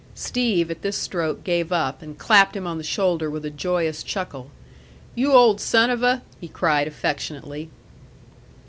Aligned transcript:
Steve, 0.15 0.71
at 0.71 0.81
this 0.81 0.97
stroke, 0.97 1.43
gave 1.43 1.71
up, 1.71 2.01
and 2.01 2.17
clapped 2.17 2.55
him 2.55 2.65
on 2.65 2.79
the 2.79 2.83
shoulder 2.83 3.29
with 3.29 3.45
a 3.45 3.51
joyous 3.51 4.01
chuckle. 4.01 4.49
"You 5.13 5.31
old 5.31 5.61
son 5.61 5.91
of 5.91 6.01
a!" 6.01 6.23
he 6.39 6.47
cried 6.47 6.87
affectionately. 6.87 7.69